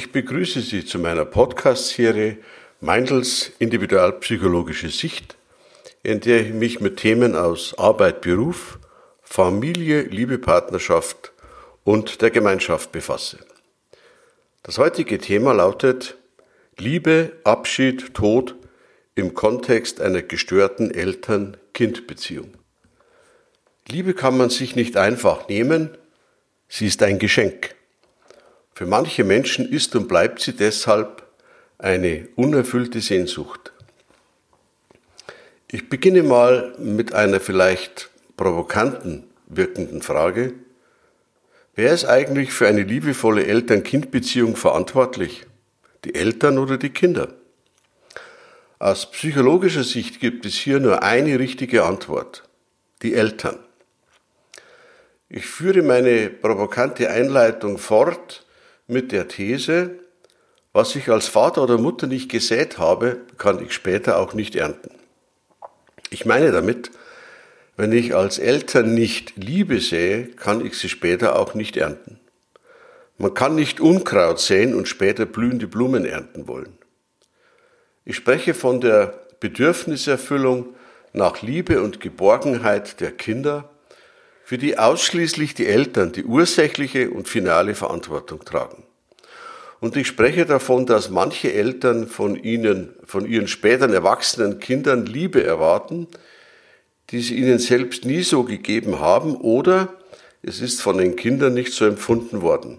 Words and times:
Ich 0.00 0.12
begrüße 0.12 0.62
Sie 0.62 0.86
zu 0.86 0.98
meiner 0.98 1.26
Podcast-Serie 1.26 2.38
Meindls 2.80 3.52
individualpsychologische 3.58 4.88
Sicht, 4.88 5.36
in 6.02 6.20
der 6.20 6.40
ich 6.40 6.54
mich 6.54 6.80
mit 6.80 6.96
Themen 6.96 7.36
aus 7.36 7.78
Arbeit, 7.78 8.22
Beruf, 8.22 8.78
Familie, 9.20 10.00
Liebe, 10.04 10.38
Partnerschaft 10.38 11.32
und 11.84 12.22
der 12.22 12.30
Gemeinschaft 12.30 12.92
befasse. 12.92 13.40
Das 14.62 14.78
heutige 14.78 15.18
Thema 15.18 15.52
lautet 15.52 16.16
Liebe, 16.78 17.32
Abschied, 17.44 18.14
Tod 18.14 18.54
im 19.14 19.34
Kontext 19.34 20.00
einer 20.00 20.22
gestörten 20.22 20.90
Eltern-Kind-Beziehung. 20.90 22.54
Liebe 23.86 24.14
kann 24.14 24.38
man 24.38 24.48
sich 24.48 24.74
nicht 24.76 24.96
einfach 24.96 25.48
nehmen, 25.48 25.90
sie 26.68 26.86
ist 26.86 27.02
ein 27.02 27.18
Geschenk. 27.18 27.74
Für 28.80 28.86
manche 28.86 29.24
Menschen 29.24 29.70
ist 29.70 29.94
und 29.94 30.08
bleibt 30.08 30.40
sie 30.40 30.54
deshalb 30.54 31.22
eine 31.76 32.28
unerfüllte 32.34 33.02
Sehnsucht. 33.02 33.72
Ich 35.70 35.90
beginne 35.90 36.22
mal 36.22 36.74
mit 36.78 37.12
einer 37.12 37.40
vielleicht 37.40 38.08
provokanten 38.38 39.24
wirkenden 39.48 40.00
Frage. 40.00 40.54
Wer 41.74 41.92
ist 41.92 42.06
eigentlich 42.06 42.52
für 42.54 42.68
eine 42.68 42.84
liebevolle 42.84 43.44
Eltern-Kind-Beziehung 43.44 44.56
verantwortlich? 44.56 45.44
Die 46.06 46.14
Eltern 46.14 46.56
oder 46.56 46.78
die 46.78 46.88
Kinder? 46.88 47.34
Aus 48.78 49.10
psychologischer 49.10 49.84
Sicht 49.84 50.20
gibt 50.20 50.46
es 50.46 50.54
hier 50.54 50.80
nur 50.80 51.02
eine 51.02 51.38
richtige 51.38 51.84
Antwort. 51.84 52.44
Die 53.02 53.12
Eltern. 53.12 53.58
Ich 55.28 55.44
führe 55.44 55.82
meine 55.82 56.30
provokante 56.30 57.10
Einleitung 57.10 57.76
fort 57.76 58.46
mit 58.90 59.12
der 59.12 59.28
These, 59.28 59.98
was 60.72 60.94
ich 60.94 61.08
als 61.08 61.28
Vater 61.28 61.62
oder 61.62 61.78
Mutter 61.78 62.06
nicht 62.06 62.30
gesät 62.30 62.78
habe, 62.78 63.18
kann 63.38 63.64
ich 63.64 63.72
später 63.72 64.18
auch 64.18 64.34
nicht 64.34 64.54
ernten. 64.54 64.90
Ich 66.10 66.26
meine 66.26 66.52
damit, 66.52 66.90
wenn 67.76 67.92
ich 67.92 68.14
als 68.14 68.38
Eltern 68.38 68.94
nicht 68.94 69.32
Liebe 69.36 69.80
sähe, 69.80 70.26
kann 70.26 70.64
ich 70.64 70.76
sie 70.76 70.88
später 70.88 71.38
auch 71.38 71.54
nicht 71.54 71.76
ernten. 71.76 72.20
Man 73.16 73.34
kann 73.34 73.54
nicht 73.54 73.80
Unkraut 73.80 74.40
säen 74.40 74.74
und 74.74 74.88
später 74.88 75.26
blühende 75.26 75.66
Blumen 75.66 76.04
ernten 76.04 76.46
wollen. 76.48 76.78
Ich 78.04 78.16
spreche 78.16 78.54
von 78.54 78.80
der 78.80 79.26
Bedürfniserfüllung 79.40 80.74
nach 81.12 81.42
Liebe 81.42 81.82
und 81.82 82.00
Geborgenheit 82.00 83.00
der 83.00 83.12
Kinder, 83.12 83.70
für 84.44 84.58
die 84.58 84.78
ausschließlich 84.78 85.54
die 85.54 85.66
Eltern 85.66 86.12
die 86.12 86.24
ursächliche 86.24 87.10
und 87.10 87.28
finale 87.28 87.74
Verantwortung 87.74 88.44
tragen. 88.44 88.84
Und 89.80 89.96
ich 89.96 90.06
spreche 90.06 90.44
davon, 90.44 90.84
dass 90.84 91.08
manche 91.08 91.52
Eltern 91.52 92.06
von 92.06 92.36
ihnen, 92.36 92.94
von 93.04 93.26
ihren 93.26 93.48
späteren 93.48 93.94
erwachsenen 93.94 94.58
Kindern 94.60 95.06
Liebe 95.06 95.42
erwarten, 95.42 96.06
die 97.10 97.20
sie 97.20 97.36
ihnen 97.36 97.58
selbst 97.58 98.04
nie 98.04 98.22
so 98.22 98.44
gegeben 98.44 99.00
haben 99.00 99.34
oder 99.36 99.94
es 100.42 100.60
ist 100.60 100.80
von 100.80 100.98
den 100.98 101.16
Kindern 101.16 101.54
nicht 101.54 101.72
so 101.72 101.84
empfunden 101.86 102.42
worden. 102.42 102.78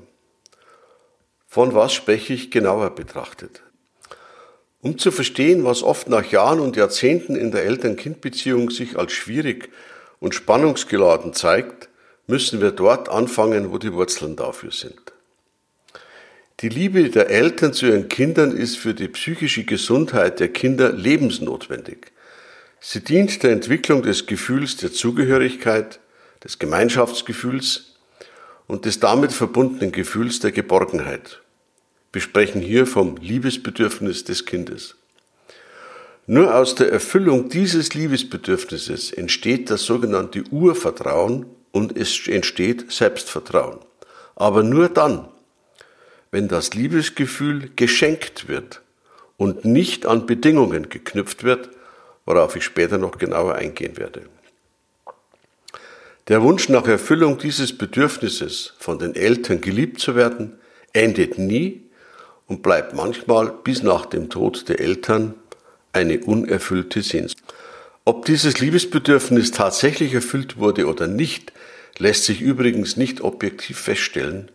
Von 1.47 1.73
was 1.73 1.93
spreche 1.93 2.33
ich 2.33 2.49
genauer 2.49 2.91
betrachtet? 2.91 3.61
Um 4.79 4.97
zu 4.97 5.11
verstehen, 5.11 5.63
was 5.63 5.83
oft 5.83 6.07
nach 6.07 6.25
Jahren 6.31 6.59
und 6.59 6.75
Jahrzehnten 6.75 7.35
in 7.35 7.51
der 7.51 7.65
Eltern-Kind-Beziehung 7.65 8.69
sich 8.71 8.97
als 8.97 9.11
schwierig 9.11 9.69
und 10.19 10.33
spannungsgeladen 10.33 11.33
zeigt, 11.33 11.89
müssen 12.25 12.61
wir 12.61 12.71
dort 12.71 13.09
anfangen, 13.09 13.71
wo 13.71 13.77
die 13.77 13.93
Wurzeln 13.93 14.35
dafür 14.35 14.71
sind. 14.71 15.10
Die 16.61 16.69
Liebe 16.69 17.09
der 17.09 17.31
Eltern 17.31 17.73
zu 17.73 17.87
ihren 17.87 18.07
Kindern 18.07 18.55
ist 18.55 18.77
für 18.77 18.93
die 18.93 19.07
psychische 19.07 19.63
Gesundheit 19.63 20.39
der 20.39 20.49
Kinder 20.49 20.91
lebensnotwendig. 20.93 22.11
Sie 22.79 23.03
dient 23.03 23.41
der 23.41 23.51
Entwicklung 23.51 24.03
des 24.03 24.27
Gefühls 24.27 24.77
der 24.77 24.93
Zugehörigkeit, 24.93 25.99
des 26.43 26.59
Gemeinschaftsgefühls 26.59 27.95
und 28.67 28.85
des 28.85 28.99
damit 28.99 29.33
verbundenen 29.33 29.91
Gefühls 29.91 30.39
der 30.39 30.51
Geborgenheit. 30.51 31.41
Wir 32.13 32.21
sprechen 32.21 32.61
hier 32.61 32.85
vom 32.85 33.17
Liebesbedürfnis 33.17 34.23
des 34.23 34.45
Kindes. 34.45 34.95
Nur 36.27 36.53
aus 36.53 36.75
der 36.75 36.91
Erfüllung 36.91 37.49
dieses 37.49 37.95
Liebesbedürfnisses 37.95 39.11
entsteht 39.11 39.71
das 39.71 39.81
sogenannte 39.81 40.43
Urvertrauen 40.51 41.47
und 41.71 41.97
es 41.97 42.27
entsteht 42.27 42.91
Selbstvertrauen. 42.91 43.79
Aber 44.35 44.61
nur 44.61 44.89
dann, 44.89 45.27
wenn 46.31 46.47
das 46.47 46.73
Liebesgefühl 46.73 47.69
geschenkt 47.75 48.47
wird 48.47 48.81
und 49.37 49.65
nicht 49.65 50.05
an 50.05 50.25
Bedingungen 50.25 50.89
geknüpft 50.89 51.43
wird, 51.43 51.69
worauf 52.25 52.55
ich 52.55 52.63
später 52.63 52.97
noch 52.97 53.17
genauer 53.17 53.55
eingehen 53.55 53.97
werde. 53.97 54.23
Der 56.27 56.41
Wunsch 56.41 56.69
nach 56.69 56.87
Erfüllung 56.87 57.37
dieses 57.37 57.77
Bedürfnisses, 57.77 58.73
von 58.79 58.99
den 58.99 59.15
Eltern 59.15 59.59
geliebt 59.59 59.99
zu 59.99 60.15
werden, 60.15 60.53
endet 60.93 61.37
nie 61.37 61.81
und 62.47 62.61
bleibt 62.61 62.93
manchmal 62.93 63.51
bis 63.63 63.83
nach 63.83 64.05
dem 64.05 64.29
Tod 64.29 64.69
der 64.69 64.79
Eltern 64.79 65.33
eine 65.91 66.19
unerfüllte 66.19 67.01
Sehnsucht. 67.01 67.41
Ob 68.05 68.25
dieses 68.25 68.59
Liebesbedürfnis 68.59 69.51
tatsächlich 69.51 70.13
erfüllt 70.13 70.57
wurde 70.57 70.87
oder 70.87 71.07
nicht, 71.07 71.51
lässt 71.97 72.25
sich 72.25 72.41
übrigens 72.41 72.97
nicht 72.97 73.21
objektiv 73.21 73.77
feststellen 73.77 74.51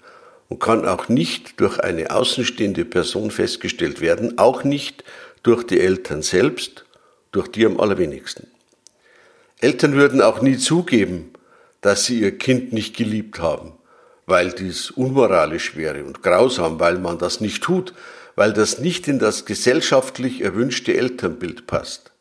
und 0.49 0.61
kann 0.61 0.87
auch 0.87 1.09
nicht 1.09 1.61
durch 1.61 1.81
eine 1.81 2.11
außenstehende 2.11 2.85
Person 2.85 3.31
festgestellt 3.31 4.01
werden, 4.01 4.39
auch 4.39 4.65
nicht 4.65 5.05
durch 5.43 5.65
die 5.65 5.81
Eltern 5.81 6.23
selbst, 6.23 6.85
durch 7.33 7.49
die 7.49 7.67
am 7.67 7.81
allerwenigsten. 7.81 8.47
Eltern 9.61 9.95
würden 9.95 10.21
auch 10.21 10.43
nie 10.43 10.59
zugeben, 10.59 11.33
dass 11.81 12.05
sie 12.05 12.21
ihr 12.21 12.37
Kind 12.37 12.73
nicht 12.73 12.97
geliebt 12.97 13.39
haben, 13.39 13.73
weil 14.27 14.53
dies 14.53 14.91
unmoralisch 14.91 15.77
wäre 15.77 16.05
und 16.05 16.23
grausam, 16.23 16.79
weil 16.81 16.99
man 16.99 17.19
das 17.19 17.41
nicht 17.41 17.63
tut, 17.63 17.95
weil 18.35 18.53
das 18.53 18.79
nicht 18.79 19.09
in 19.09 19.19
das 19.19 19.45
gesellschaftlich 19.47 20.43
erwünschte 20.43 20.97
Elternbild 20.97 21.67
passt. 21.67 22.13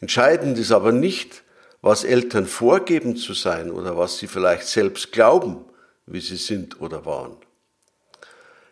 Entscheidend 0.00 0.58
ist 0.58 0.70
aber 0.70 0.92
nicht, 0.92 1.42
was 1.82 2.04
Eltern 2.04 2.46
vorgeben 2.46 3.16
zu 3.16 3.34
sein 3.34 3.70
oder 3.70 3.98
was 3.98 4.18
sie 4.18 4.26
vielleicht 4.26 4.66
selbst 4.66 5.12
glauben, 5.12 5.64
wie 6.06 6.20
sie 6.20 6.36
sind 6.36 6.80
oder 6.80 7.06
waren. 7.06 7.36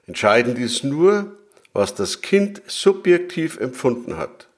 Entscheidend 0.07 0.59
ist 0.59 0.85
nur, 0.85 1.37
was 1.73 1.95
das 1.95 2.21
Kind 2.21 2.63
subjektiv 2.67 3.59
empfunden 3.59 4.17
hat. 4.17 4.49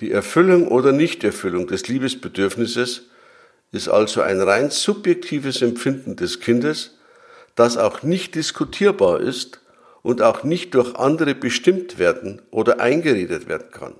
Die 0.00 0.10
Erfüllung 0.10 0.68
oder 0.68 0.92
Nichterfüllung 0.92 1.66
des 1.66 1.88
Liebesbedürfnisses 1.88 3.02
ist 3.72 3.88
also 3.88 4.22
ein 4.22 4.40
rein 4.40 4.70
subjektives 4.70 5.62
Empfinden 5.62 6.16
des 6.16 6.40
Kindes, 6.40 6.98
das 7.54 7.76
auch 7.76 8.02
nicht 8.02 8.34
diskutierbar 8.34 9.20
ist 9.20 9.60
und 10.02 10.22
auch 10.22 10.42
nicht 10.42 10.74
durch 10.74 10.96
andere 10.96 11.34
bestimmt 11.34 11.98
werden 11.98 12.42
oder 12.50 12.80
eingeredet 12.80 13.48
werden 13.48 13.70
kann. 13.70 13.94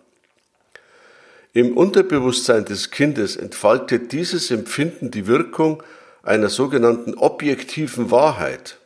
Im 1.53 1.77
Unterbewusstsein 1.77 2.65
des 2.65 2.91
Kindes 2.91 3.37
entfaltet 3.37 4.13
dieses 4.13 4.51
Empfinden 4.51 5.11
die 5.11 5.27
Wirkung 5.27 5.83
einer 6.23 6.49
sogenannten 6.49 7.15
objektiven 7.15 8.11
Wahrheit, 8.11 8.79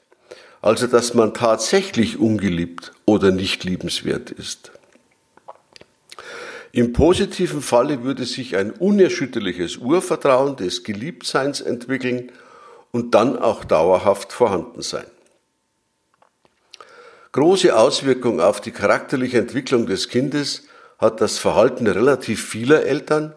also 0.62 0.86
dass 0.86 1.14
man 1.14 1.34
tatsächlich 1.34 2.18
ungeliebt 2.18 2.92
oder 3.04 3.30
nicht 3.30 3.64
liebenswert 3.64 4.30
ist. 4.30 4.72
Im 6.72 6.92
positiven 6.92 7.62
Falle 7.62 8.02
würde 8.02 8.24
sich 8.24 8.56
ein 8.56 8.70
unerschütterliches 8.70 9.78
Urvertrauen 9.78 10.56
des 10.56 10.84
Geliebtseins 10.84 11.60
entwickeln 11.60 12.32
und 12.92 13.14
dann 13.14 13.38
auch 13.38 13.64
dauerhaft 13.64 14.32
vorhanden 14.32 14.82
sein 14.82 15.06
große 17.36 17.76
Auswirkung 17.76 18.40
auf 18.40 18.62
die 18.62 18.70
charakterliche 18.70 19.38
Entwicklung 19.38 19.84
des 19.84 20.08
Kindes 20.08 20.62
hat 20.98 21.20
das 21.20 21.36
Verhalten 21.36 21.86
relativ 21.86 22.42
vieler 22.42 22.86
Eltern, 22.86 23.34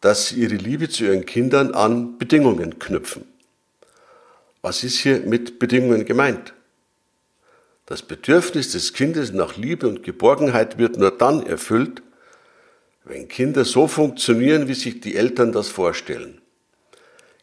dass 0.00 0.28
sie 0.28 0.42
ihre 0.42 0.54
Liebe 0.54 0.88
zu 0.88 1.04
ihren 1.04 1.26
Kindern 1.26 1.72
an 1.74 2.18
Bedingungen 2.18 2.78
knüpfen. 2.78 3.24
Was 4.62 4.84
ist 4.84 4.98
hier 4.98 5.20
mit 5.20 5.58
Bedingungen 5.58 6.04
gemeint? 6.04 6.54
Das 7.86 8.02
Bedürfnis 8.02 8.72
des 8.72 8.92
Kindes 8.92 9.32
nach 9.32 9.56
Liebe 9.56 9.88
und 9.88 10.02
Geborgenheit 10.02 10.78
wird 10.78 10.98
nur 10.98 11.10
dann 11.10 11.46
erfüllt, 11.46 12.02
wenn 13.04 13.28
Kinder 13.28 13.64
so 13.64 13.88
funktionieren, 13.88 14.68
wie 14.68 14.74
sich 14.74 15.00
die 15.00 15.16
Eltern 15.16 15.52
das 15.52 15.68
vorstellen. 15.68 16.40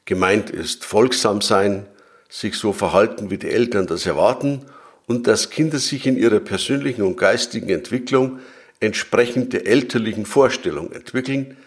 Gemeint 0.06 0.51
ist 0.51 0.86
folgsam 0.86 1.42
sein, 1.42 1.88
sich 2.30 2.56
so 2.56 2.74
verhalten, 2.74 3.31
wie 3.31 3.40
die 3.40 3.50
Eltern 3.50 3.88
das 3.88 4.06
erwarten 4.06 4.62
und 5.08 5.25
dass 5.25 5.50
Kinder 5.50 5.80
sich 5.80 6.06
in 6.06 6.18
ihrer 6.18 6.40
persönlichen 6.40 7.01
und 7.01 7.18
geistigen 7.18 7.69
Entwicklung 7.69 8.40
entsprechend 8.80 9.54
der 9.54 9.66
elterlichen 9.66 10.25
Vorstellung 10.25 10.92
entwickeln, 10.92 11.58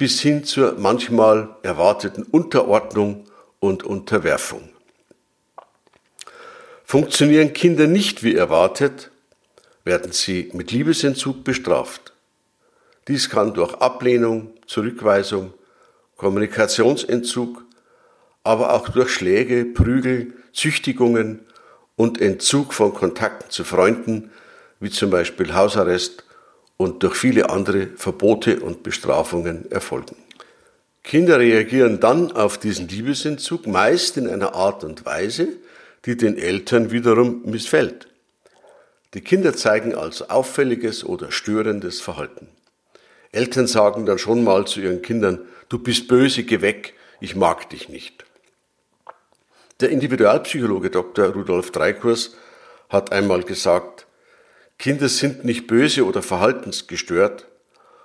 bis 0.00 0.22
hin 0.22 0.44
zur 0.44 0.76
manchmal 0.78 1.56
erwarteten 1.62 2.22
Unterordnung 2.22 3.26
und 3.58 3.82
Unterwerfung. 3.82 4.70
Funktionieren 6.86 7.52
Kinder 7.52 7.86
nicht 7.86 8.22
wie 8.22 8.34
erwartet, 8.34 9.10
werden 9.84 10.12
sie 10.12 10.48
mit 10.54 10.72
Liebesentzug 10.72 11.44
bestraft. 11.44 12.14
Dies 13.08 13.28
kann 13.28 13.52
durch 13.52 13.74
Ablehnung, 13.74 14.54
Zurückweisung, 14.66 15.52
Kommunikationsentzug, 16.16 17.62
aber 18.42 18.72
auch 18.72 18.88
durch 18.88 19.10
Schläge, 19.10 19.66
Prügel, 19.66 20.32
Züchtigungen 20.54 21.40
und 21.96 22.22
Entzug 22.22 22.72
von 22.72 22.94
Kontakten 22.94 23.50
zu 23.50 23.64
Freunden, 23.64 24.30
wie 24.80 24.88
zum 24.88 25.10
Beispiel 25.10 25.54
Hausarrest 25.54 26.24
und 26.80 27.02
durch 27.02 27.14
viele 27.14 27.50
andere 27.50 27.88
Verbote 27.96 28.60
und 28.60 28.82
Bestrafungen 28.82 29.70
erfolgen. 29.70 30.16
Kinder 31.04 31.38
reagieren 31.38 32.00
dann 32.00 32.32
auf 32.32 32.56
diesen 32.56 32.88
Liebesentzug 32.88 33.66
meist 33.66 34.16
in 34.16 34.26
einer 34.26 34.54
Art 34.54 34.82
und 34.82 35.04
Weise, 35.04 35.48
die 36.06 36.16
den 36.16 36.38
Eltern 36.38 36.90
wiederum 36.90 37.42
missfällt. 37.44 38.08
Die 39.12 39.20
Kinder 39.20 39.54
zeigen 39.54 39.94
also 39.94 40.28
auffälliges 40.28 41.04
oder 41.04 41.30
störendes 41.30 42.00
Verhalten. 42.00 42.48
Eltern 43.30 43.66
sagen 43.66 44.06
dann 44.06 44.18
schon 44.18 44.42
mal 44.42 44.66
zu 44.66 44.80
ihren 44.80 45.02
Kindern, 45.02 45.40
du 45.68 45.78
bist 45.78 46.08
böse, 46.08 46.44
geh 46.44 46.62
weg, 46.62 46.94
ich 47.20 47.36
mag 47.36 47.68
dich 47.68 47.90
nicht. 47.90 48.24
Der 49.80 49.90
Individualpsychologe 49.90 50.88
Dr. 50.88 51.26
Rudolf 51.26 51.72
Dreikurs 51.72 52.36
hat 52.88 53.12
einmal 53.12 53.42
gesagt, 53.42 54.06
Kinder 54.80 55.10
sind 55.10 55.44
nicht 55.44 55.66
böse 55.66 56.06
oder 56.06 56.22
verhaltensgestört, 56.22 57.44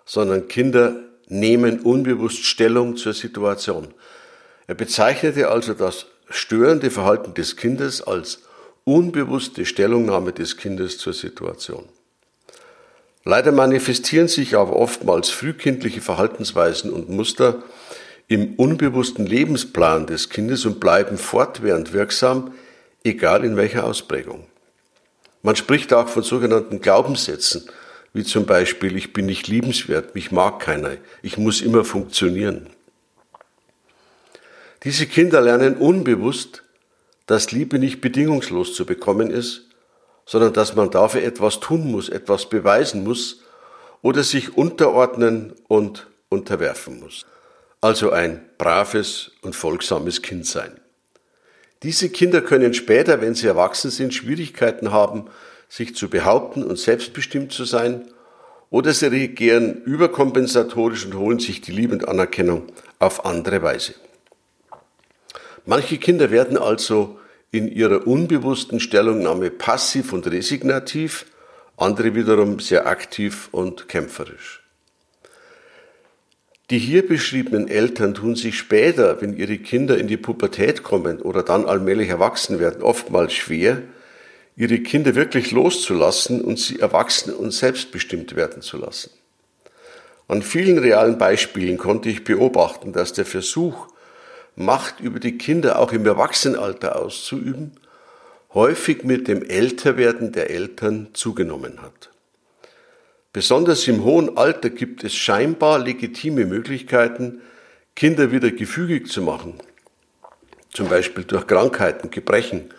sondern 0.03 0.49
Kinder 0.49 0.97
nehmen 1.29 1.79
unbewusst 1.79 2.43
Stellung 2.43 2.97
zur 2.97 3.13
Situation. 3.13 3.93
Er 4.67 4.75
bezeichnete 4.75 5.47
also 5.47 5.73
das 5.73 6.07
störende 6.29 6.91
Verhalten 6.91 7.33
des 7.33 7.55
Kindes 7.55 8.01
als 8.01 8.39
unbewusste 8.83 9.65
Stellungnahme 9.65 10.33
des 10.33 10.57
Kindes 10.57 10.97
zur 10.97 11.13
Situation. 11.13 11.85
Leider 13.23 13.53
manifestieren 13.53 14.27
sich 14.27 14.57
aber 14.57 14.75
oftmals 14.75 15.29
frühkindliche 15.29 16.01
Verhaltensweisen 16.01 16.91
und 16.91 17.07
Muster 17.07 17.63
im 18.27 18.55
unbewussten 18.55 19.25
Lebensplan 19.25 20.07
des 20.07 20.29
Kindes 20.29 20.65
und 20.65 20.81
bleiben 20.81 21.17
fortwährend 21.17 21.93
wirksam, 21.93 22.53
egal 23.05 23.45
in 23.45 23.55
welcher 23.55 23.85
Ausprägung. 23.85 24.45
Man 25.45 25.55
spricht 25.55 25.93
auch 25.93 26.07
von 26.07 26.23
sogenannten 26.23 26.81
Glaubenssätzen, 26.81 27.69
wie 28.13 28.23
zum 28.23 28.47
Beispiel 28.47 28.97
ich 28.97 29.13
bin 29.13 29.27
nicht 29.27 29.47
liebenswert, 29.47 30.15
mich 30.15 30.31
mag 30.31 30.59
keiner, 30.59 30.93
ich 31.21 31.37
muss 31.37 31.61
immer 31.61 31.85
funktionieren. 31.85 32.71
Diese 34.83 35.05
Kinder 35.05 35.41
lernen 35.41 35.77
unbewusst, 35.77 36.63
dass 37.27 37.51
Liebe 37.51 37.77
nicht 37.77 38.01
bedingungslos 38.01 38.73
zu 38.73 38.87
bekommen 38.87 39.29
ist, 39.29 39.69
sondern 40.25 40.51
dass 40.51 40.73
man 40.73 40.89
dafür 40.89 41.21
etwas 41.21 41.59
tun 41.59 41.91
muss, 41.91 42.09
etwas 42.09 42.49
beweisen 42.49 43.03
muss 43.03 43.41
oder 44.01 44.23
sich 44.23 44.57
unterordnen 44.57 45.53
und 45.67 46.07
unterwerfen 46.29 47.01
muss. 47.01 47.23
Also 47.81 48.09
ein 48.09 48.43
braves 48.57 49.29
und 49.43 49.55
folgsames 49.55 50.23
Kind 50.23 50.47
sein. 50.47 50.79
Diese 51.83 52.09
Kinder 52.09 52.41
können 52.41 52.73
später, 52.73 53.21
wenn 53.21 53.35
sie 53.35 53.47
erwachsen 53.47 53.91
sind, 53.91 54.13
Schwierigkeiten 54.13 54.91
haben, 54.91 55.25
sich 55.69 55.95
zu 55.95 56.09
behaupten 56.09 56.63
und 56.63 56.79
selbstbestimmt 56.79 57.51
zu 57.51 57.65
sein, 57.65 58.07
oder 58.69 58.93
sie 58.93 59.07
reagieren 59.07 59.83
überkompensatorisch 59.83 61.05
und 61.05 61.15
holen 61.15 61.39
sich 61.39 61.61
die 61.61 61.71
Liebe 61.71 61.93
und 61.93 62.07
Anerkennung 62.07 62.63
auf 62.99 63.25
andere 63.25 63.61
Weise. 63.61 63.93
Manche 65.65 65.97
Kinder 65.97 66.31
werden 66.31 66.57
also 66.57 67.19
in 67.51 67.67
ihrer 67.67 68.05
unbewussten 68.05 68.79
Stellungnahme 68.79 69.49
passiv 69.49 70.13
und 70.13 70.27
resignativ, 70.27 71.25
andere 71.77 72.15
wiederum 72.15 72.59
sehr 72.59 72.87
aktiv 72.87 73.49
und 73.51 73.87
kämpferisch. 73.87 74.64
Die 76.71 76.79
hier 76.79 77.07
beschriebenen 77.07 77.67
Eltern 77.67 78.15
tun 78.15 78.35
sich 78.35 78.57
später, 78.57 79.21
wenn 79.21 79.37
ihre 79.37 79.57
Kinder 79.57 79.97
in 79.97 80.07
die 80.07 80.17
Pubertät 80.17 80.81
kommen 80.81 81.21
oder 81.21 81.43
dann 81.43 81.65
allmählich 81.65 82.09
erwachsen 82.09 82.59
werden, 82.59 82.81
oftmals 82.81 83.33
schwer, 83.33 83.83
ihre 84.55 84.79
Kinder 84.79 85.13
wirklich 85.13 85.51
loszulassen 85.51 86.41
und 86.41 86.57
sie 86.57 86.79
erwachsen 86.79 87.33
und 87.33 87.51
selbstbestimmt 87.51 88.35
werden 88.35 88.63
zu 88.63 88.77
lassen. 88.77 89.11
An 90.27 90.41
vielen 90.41 90.79
realen 90.79 91.19
Beispielen 91.19 91.77
konnte 91.77 92.09
ich 92.09 92.23
beobachten, 92.23 92.93
dass 92.93 93.13
der 93.13 93.25
Versuch, 93.25 93.87
Macht 94.57 95.01
über 95.01 95.19
die 95.19 95.37
Kinder 95.37 95.79
auch 95.79 95.91
im 95.91 96.05
Erwachsenenalter 96.05 96.95
auszuüben, 96.95 97.71
häufig 98.53 99.03
mit 99.03 99.27
dem 99.27 99.43
Älterwerden 99.43 100.31
der 100.31 100.49
Eltern 100.49 101.09
zugenommen 101.11 101.81
hat. 101.81 102.09
Besonders 103.35 103.85
im 103.89 104.05
hohen 104.05 104.37
Alter 104.37 104.69
gibt 104.69 105.03
es 105.03 105.13
scheinbar 105.13 105.79
legitime 105.79 106.45
Möglichkeiten, 106.45 107.41
Kinder 107.93 108.31
wieder 108.31 108.49
gefügig 108.49 109.11
zu 109.11 109.21
machen, 109.21 109.55
zum 110.71 110.87
Beispiel 110.87 111.25
durch 111.25 111.45
Krankheiten, 111.45 112.11
Gebrechen, 112.11 112.69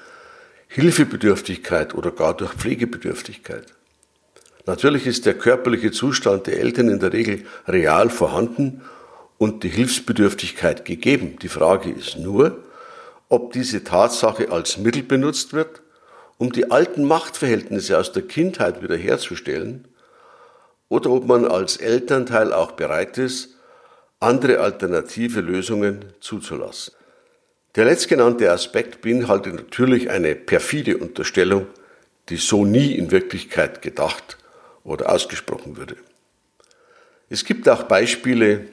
Hilfebedürftigkeit 0.69 1.95
oder 1.95 2.11
gar 2.11 2.35
durch 2.35 2.55
Pflegebedürftigkeit. 2.55 3.67
Natürlich 4.65 5.07
ist 5.07 5.27
der 5.27 5.35
körperliche 5.35 5.91
Zustand 5.91 6.47
der 6.47 6.59
Eltern 6.59 6.89
in 6.89 7.01
der 7.01 7.13
Regel 7.13 7.45
real 7.69 8.09
vorhanden 8.09 8.81
und 9.37 9.63
die 9.63 9.69
Hilfsbedürftigkeit 9.69 10.87
gegeben. 10.87 11.37
Die 11.43 11.49
Frage 11.49 11.91
ist 11.91 12.17
nur, 12.17 12.65
ob 13.29 13.53
diese 13.53 13.85
Tatsache 13.85 14.51
als 14.51 14.79
Mittel 14.79 15.03
benutzt 15.03 15.53
wird, 15.53 15.83
um 16.39 16.51
die 16.51 16.71
alten 16.71 17.05
Machtverhältnisse 17.05 17.99
aus 17.99 18.13
der 18.13 18.23
Kindheit 18.23 18.83
wiederherzustellen, 18.83 19.87
oder 20.89 21.11
ob 21.11 21.27
man 21.27 21.45
als 21.45 21.77
Elternteil 21.77 22.53
auch 22.53 22.73
bereit 22.73 23.19
ist, 23.19 23.57
andere 24.21 24.61
alternative 24.61 25.41
Lösungen 25.41 26.05
zuzulassen. 26.21 26.95
Der 27.75 27.85
letztgenannte 27.85 28.51
Aspekt 28.51 29.03
beinhaltet 29.03 29.55
natürlich 29.55 30.09
eine 30.09 30.35
perfide 30.35 30.97
Unterstellung, 30.97 31.67
die 32.29 32.37
so 32.37 32.65
nie 32.65 32.95
in 32.95 33.11
Wirklichkeit 33.11 33.83
gedacht 33.83 34.39
oder 34.83 35.13
ausgesprochen 35.13 35.77
würde. 35.77 35.97
Es 37.29 37.45
gibt 37.45 37.69
auch 37.69 37.83
Beispiele, 37.83 38.69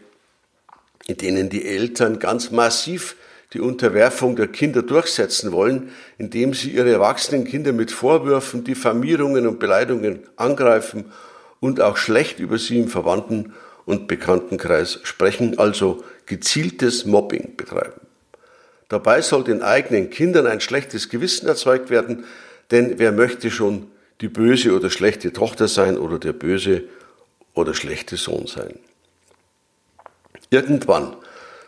in 1.07 1.17
denen 1.17 1.49
die 1.49 1.65
Eltern 1.65 2.19
ganz 2.19 2.51
massiv 2.51 3.17
die 3.51 3.59
Unterwerfung 3.59 4.35
der 4.35 4.47
Kinder 4.47 4.81
durchsetzen 4.81 5.51
wollen, 5.51 5.91
indem 6.17 6.53
sie 6.53 6.69
ihre 6.69 6.91
erwachsenen 6.91 7.43
Kinder 7.43 7.73
mit 7.73 7.91
Vorwürfen, 7.91 8.63
Diffamierungen 8.63 9.47
und 9.47 9.59
Beleidigungen 9.59 10.23
angreifen 10.37 11.11
und 11.63 11.79
auch 11.79 11.95
schlecht 11.95 12.39
über 12.39 12.57
sie 12.57 12.77
im 12.77 12.89
Verwandten- 12.89 13.53
und 13.85 14.09
Bekanntenkreis 14.09 14.99
sprechen, 15.03 15.59
also 15.59 16.03
gezieltes 16.25 17.05
Mobbing 17.05 17.55
betreiben. 17.55 18.01
Dabei 18.89 19.21
soll 19.21 19.45
den 19.45 19.61
eigenen 19.61 20.09
Kindern 20.09 20.45
ein 20.45 20.59
schlechtes 20.59 21.07
Gewissen 21.07 21.47
erzeugt 21.47 21.89
werden, 21.89 22.25
denn 22.71 22.99
wer 22.99 23.13
möchte 23.13 23.49
schon 23.49 23.87
die 24.19 24.27
böse 24.27 24.75
oder 24.75 24.89
schlechte 24.89 25.31
Tochter 25.31 25.69
sein 25.69 25.97
oder 25.97 26.19
der 26.19 26.33
böse 26.33 26.83
oder 27.53 27.73
schlechte 27.73 28.17
Sohn 28.17 28.45
sein? 28.45 28.77
Irgendwann 30.49 31.15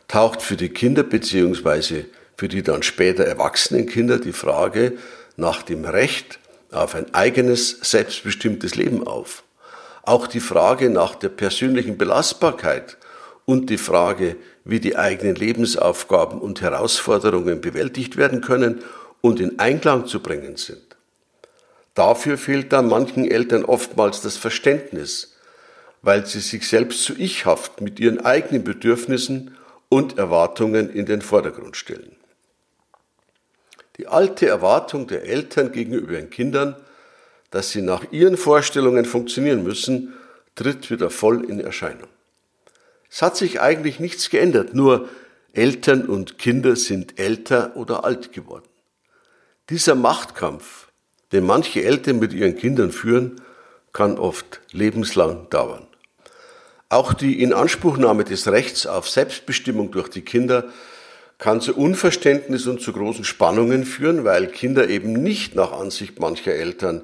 taucht 0.09 0.41
für 0.41 0.57
die 0.57 0.69
Kinder 0.69 1.03
beziehungsweise 1.03 2.03
für 2.35 2.49
die 2.49 2.63
dann 2.63 2.83
später 2.83 3.23
erwachsenen 3.23 3.85
Kinder 3.85 4.19
die 4.19 4.33
Frage 4.33 4.97
nach 5.37 5.63
dem 5.63 5.85
Recht 5.85 6.39
auf 6.71 6.95
ein 6.95 7.13
eigenes, 7.13 7.79
selbstbestimmtes 7.79 8.75
Leben 8.75 9.07
auf. 9.07 9.44
Auch 10.05 10.27
die 10.27 10.39
Frage 10.39 10.89
nach 10.89 11.15
der 11.15 11.29
persönlichen 11.29 11.97
Belastbarkeit 11.97 12.97
und 13.45 13.69
die 13.69 13.77
Frage, 13.77 14.35
wie 14.63 14.79
die 14.79 14.95
eigenen 14.97 15.35
Lebensaufgaben 15.35 16.39
und 16.39 16.61
Herausforderungen 16.61 17.61
bewältigt 17.61 18.17
werden 18.17 18.41
können 18.41 18.83
und 19.21 19.39
in 19.39 19.59
Einklang 19.59 20.07
zu 20.07 20.21
bringen 20.21 20.57
sind. 20.57 20.95
Dafür 21.95 22.37
fehlt 22.37 22.73
dann 22.73 22.87
manchen 22.87 23.29
Eltern 23.29 23.65
oftmals 23.65 24.21
das 24.21 24.37
Verständnis, 24.37 25.35
weil 26.01 26.25
sie 26.25 26.39
sich 26.39 26.67
selbst 26.67 27.03
zu 27.03 27.15
ichhaft 27.15 27.81
mit 27.81 27.99
ihren 27.99 28.23
eigenen 28.23 28.63
Bedürfnissen 28.63 29.55
und 29.89 30.17
Erwartungen 30.17 30.89
in 30.89 31.05
den 31.05 31.21
Vordergrund 31.21 31.77
stellen. 31.77 32.15
Die 33.97 34.07
alte 34.07 34.47
Erwartung 34.47 35.07
der 35.07 35.23
Eltern 35.23 35.71
gegenüber 35.71 36.13
ihren 36.13 36.29
Kindern, 36.29 36.75
dass 37.55 37.71
sie 37.71 37.81
nach 37.81 38.11
ihren 38.11 38.35
Vorstellungen 38.35 39.05
funktionieren 39.05 39.63
müssen, 39.63 40.13
tritt 40.55 40.91
wieder 40.91 41.09
voll 41.09 41.49
in 41.49 41.61
Erscheinung. 41.61 42.09
Es 43.09 43.21
hat 43.21 43.37
sich 43.37 43.61
eigentlich 43.61 43.97
nichts 44.01 44.29
geändert, 44.29 44.73
nur 44.73 45.07
Eltern 45.53 46.05
und 46.05 46.37
Kinder 46.37 46.75
sind 46.75 47.17
älter 47.17 47.77
oder 47.77 48.03
alt 48.03 48.33
geworden. 48.33 48.67
Dieser 49.69 49.95
Machtkampf, 49.95 50.89
den 51.31 51.45
manche 51.45 51.81
Eltern 51.81 52.19
mit 52.19 52.33
ihren 52.33 52.57
Kindern 52.57 52.91
führen, 52.91 53.39
kann 53.93 54.17
oft 54.17 54.59
lebenslang 54.73 55.49
dauern. 55.49 55.87
Auch 56.89 57.13
die 57.13 57.41
Inanspruchnahme 57.41 58.25
des 58.25 58.49
Rechts 58.49 58.85
auf 58.85 59.07
Selbstbestimmung 59.07 59.91
durch 59.91 60.09
die 60.09 60.23
Kinder 60.23 60.65
kann 61.37 61.61
zu 61.61 61.73
Unverständnis 61.73 62.67
und 62.67 62.81
zu 62.81 62.91
großen 62.91 63.23
Spannungen 63.23 63.85
führen, 63.85 64.25
weil 64.25 64.47
Kinder 64.47 64.89
eben 64.89 65.13
nicht 65.13 65.55
nach 65.55 65.71
Ansicht 65.71 66.19
mancher 66.19 66.53
Eltern 66.53 67.03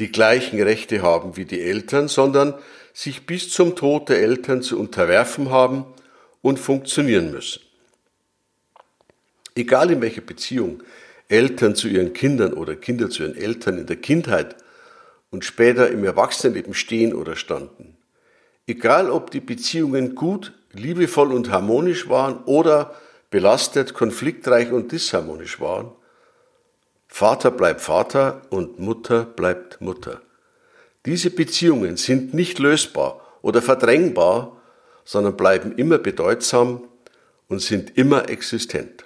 die 0.00 0.10
gleichen 0.10 0.60
Rechte 0.60 1.02
haben 1.02 1.36
wie 1.36 1.44
die 1.44 1.60
Eltern, 1.60 2.08
sondern 2.08 2.54
sich 2.92 3.26
bis 3.26 3.50
zum 3.50 3.76
Tod 3.76 4.08
der 4.08 4.20
Eltern 4.20 4.62
zu 4.62 4.80
unterwerfen 4.80 5.50
haben 5.50 5.84
und 6.42 6.58
funktionieren 6.58 7.30
müssen. 7.30 7.62
Egal 9.54 9.90
in 9.90 10.00
welcher 10.00 10.22
Beziehung 10.22 10.82
Eltern 11.28 11.76
zu 11.76 11.86
ihren 11.88 12.12
Kindern 12.12 12.54
oder 12.54 12.74
Kinder 12.74 13.10
zu 13.10 13.22
ihren 13.22 13.36
Eltern 13.36 13.78
in 13.78 13.86
der 13.86 13.96
Kindheit 13.96 14.56
und 15.30 15.44
später 15.44 15.90
im 15.90 16.04
Erwachsenenleben 16.04 16.74
stehen 16.74 17.14
oder 17.14 17.36
standen. 17.36 17.96
Egal 18.66 19.10
ob 19.10 19.30
die 19.30 19.40
Beziehungen 19.40 20.14
gut, 20.14 20.52
liebevoll 20.72 21.32
und 21.32 21.50
harmonisch 21.50 22.08
waren 22.08 22.42
oder 22.44 22.94
belastet, 23.30 23.94
konfliktreich 23.94 24.72
und 24.72 24.92
disharmonisch 24.92 25.60
waren, 25.60 25.92
Vater 27.10 27.50
bleibt 27.50 27.82
Vater 27.82 28.40
und 28.48 28.78
Mutter 28.78 29.24
bleibt 29.24 29.80
Mutter. 29.80 30.22
Diese 31.04 31.30
Beziehungen 31.30 31.96
sind 31.96 32.32
nicht 32.32 32.58
lösbar 32.58 33.20
oder 33.42 33.60
verdrängbar, 33.60 34.56
sondern 35.04 35.36
bleiben 35.36 35.72
immer 35.76 35.98
bedeutsam 35.98 36.84
und 37.48 37.60
sind 37.60 37.98
immer 37.98 38.30
existent. 38.30 39.04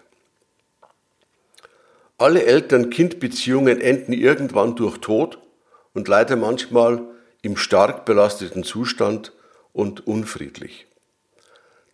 Alle 2.18 2.44
Eltern-Kind-Beziehungen 2.44 3.80
enden 3.80 4.12
irgendwann 4.12 4.76
durch 4.76 4.98
Tod 4.98 5.38
und 5.94 6.06
leider 6.06 6.36
manchmal 6.36 7.00
im 7.42 7.56
stark 7.56 8.04
belasteten 8.04 8.64
Zustand 8.64 9.32
und 9.72 10.06
unfriedlich. 10.06 10.86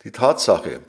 Die 0.05 0.11
Tatsache, 0.11 0.81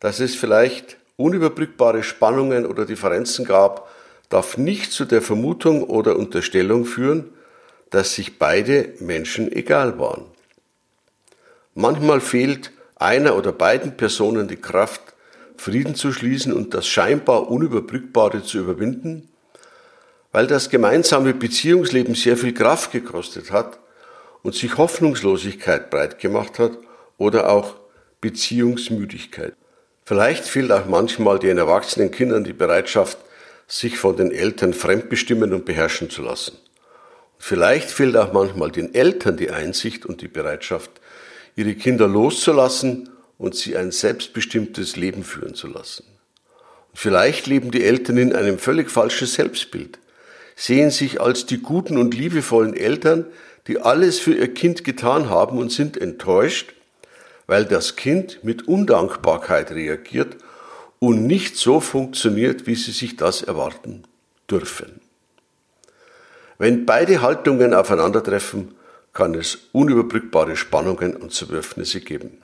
dass 0.00 0.20
es 0.20 0.34
vielleicht 0.36 0.96
unüberbrückbare 1.16 2.02
Spannungen 2.02 2.64
oder 2.66 2.86
Differenzen 2.86 3.44
gab, 3.44 3.90
darf 4.28 4.58
nicht 4.58 4.92
zu 4.92 5.04
der 5.04 5.22
Vermutung 5.22 5.84
oder 5.84 6.16
Unterstellung 6.16 6.84
führen, 6.84 7.30
dass 7.90 8.14
sich 8.14 8.38
beide 8.38 8.94
Menschen 9.00 9.50
egal 9.50 9.98
waren. 9.98 10.24
Manchmal 11.74 12.20
fehlt 12.20 12.72
einer 12.96 13.36
oder 13.36 13.52
beiden 13.52 13.96
Personen 13.96 14.48
die 14.48 14.56
Kraft, 14.56 15.00
Frieden 15.56 15.94
zu 15.94 16.12
schließen 16.12 16.52
und 16.52 16.74
das 16.74 16.86
scheinbar 16.86 17.50
Unüberbrückbare 17.50 18.42
zu 18.44 18.58
überwinden, 18.58 19.28
weil 20.32 20.46
das 20.46 20.70
gemeinsame 20.70 21.34
Beziehungsleben 21.34 22.14
sehr 22.14 22.36
viel 22.36 22.54
Kraft 22.54 22.92
gekostet 22.92 23.50
hat 23.50 23.78
und 24.42 24.54
sich 24.54 24.76
Hoffnungslosigkeit 24.76 25.90
breit 25.90 26.18
gemacht 26.18 26.58
hat 26.58 26.78
oder 27.16 27.50
auch 27.50 27.74
Beziehungsmüdigkeit. 28.20 29.54
Vielleicht 30.04 30.44
fehlt 30.44 30.72
auch 30.72 30.86
manchmal 30.86 31.38
den 31.38 31.58
erwachsenen 31.58 32.10
Kindern 32.10 32.44
die 32.44 32.52
Bereitschaft, 32.52 33.18
sich 33.68 33.98
von 33.98 34.16
den 34.16 34.32
Eltern 34.32 34.72
fremdbestimmen 34.72 35.52
und 35.52 35.66
beherrschen 35.66 36.08
zu 36.08 36.22
lassen. 36.22 36.56
Vielleicht 37.38 37.90
fehlt 37.90 38.16
auch 38.16 38.32
manchmal 38.32 38.72
den 38.72 38.94
Eltern 38.94 39.36
die 39.36 39.50
Einsicht 39.50 40.06
und 40.06 40.22
die 40.22 40.28
Bereitschaft, 40.28 40.90
ihre 41.54 41.74
Kinder 41.74 42.08
loszulassen 42.08 43.10
und 43.36 43.54
sie 43.54 43.76
ein 43.76 43.92
selbstbestimmtes 43.92 44.96
Leben 44.96 45.22
führen 45.22 45.54
zu 45.54 45.68
lassen. 45.68 46.04
Und 46.90 46.98
vielleicht 46.98 47.46
leben 47.46 47.70
die 47.70 47.84
Eltern 47.84 48.16
in 48.16 48.34
einem 48.34 48.58
völlig 48.58 48.90
falschen 48.90 49.26
Selbstbild, 49.26 49.98
sehen 50.56 50.90
sich 50.90 51.20
als 51.20 51.46
die 51.46 51.58
guten 51.58 51.98
und 51.98 52.14
liebevollen 52.14 52.74
Eltern, 52.74 53.26
die 53.66 53.78
alles 53.78 54.18
für 54.18 54.34
ihr 54.34 54.52
Kind 54.52 54.82
getan 54.82 55.28
haben 55.28 55.58
und 55.58 55.70
sind 55.70 55.96
enttäuscht, 55.96 56.72
weil 57.46 57.66
das 57.66 57.96
Kind 57.96 58.42
mit 58.42 58.66
Undankbarkeit 58.66 59.70
reagiert 59.72 60.36
und 60.98 61.26
nicht 61.26 61.56
so 61.56 61.80
funktioniert, 61.80 62.66
wie 62.66 62.74
sie 62.74 62.92
sich 62.92 63.16
das 63.16 63.42
erwarten 63.42 64.04
dürfen. 64.50 65.00
Wenn 66.58 66.86
beide 66.86 67.22
Haltungen 67.22 67.72
aufeinandertreffen, 67.72 68.74
kann 69.12 69.34
es 69.34 69.58
unüberbrückbare 69.72 70.56
Spannungen 70.56 71.16
und 71.16 71.32
Zerwürfnisse 71.32 72.00
geben. 72.00 72.42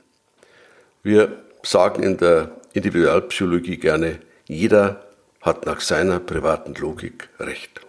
Wir 1.03 1.43
sagen 1.63 2.03
in 2.03 2.17
der 2.17 2.53
Individualpsychologie 2.73 3.77
gerne, 3.77 4.21
jeder 4.47 5.05
hat 5.41 5.67
nach 5.67 5.81
seiner 5.81 6.21
privaten 6.21 6.75
Logik 6.75 7.29
Recht. 7.39 7.81